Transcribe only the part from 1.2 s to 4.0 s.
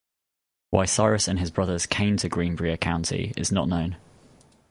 and his brothers came to Greenbrier County is not known.